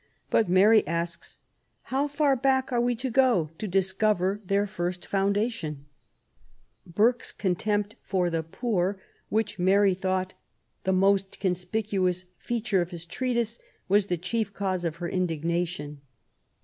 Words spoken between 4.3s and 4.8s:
their